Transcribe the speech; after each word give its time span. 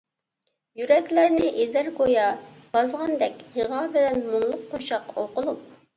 يۈرەكلەرنى 0.79 1.51
ئېزەر 1.65 1.91
گويا 1.99 2.25
بازغاندەك، 2.77 3.47
يىغا 3.61 3.85
بىلەن 3.97 4.27
مۇڭلۇق 4.31 4.69
قوشاق 4.73 5.13
ئوقۇلۇپ. 5.17 5.67